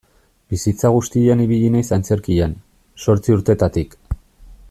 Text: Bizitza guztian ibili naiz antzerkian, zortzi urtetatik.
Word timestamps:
Bizitza 0.53 0.89
guztian 0.95 1.43
ibili 1.43 1.69
naiz 1.75 1.85
antzerkian, 1.99 2.57
zortzi 3.05 3.37
urtetatik. 3.39 3.97